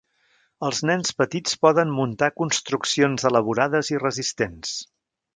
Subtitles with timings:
[0.67, 4.73] Els nens petits poden muntar construccions elaborades i resistents.